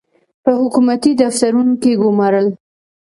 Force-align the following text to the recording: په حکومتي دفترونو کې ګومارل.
په 0.43 0.51
حکومتي 0.61 1.11
دفترونو 1.21 1.73
کې 1.81 1.91
ګومارل. 2.01 2.47